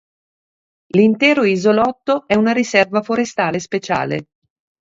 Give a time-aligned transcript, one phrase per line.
[0.95, 4.25] L'intero isolotto è una riserva forestale speciale.